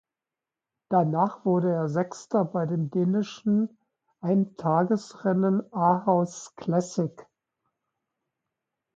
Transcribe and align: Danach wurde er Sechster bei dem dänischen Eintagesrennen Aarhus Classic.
Danach 0.89 1.45
wurde 1.45 1.71
er 1.73 1.87
Sechster 1.87 2.43
bei 2.43 2.65
dem 2.65 2.89
dänischen 2.89 3.77
Eintagesrennen 4.19 5.71
Aarhus 5.71 6.55
Classic. 6.55 7.27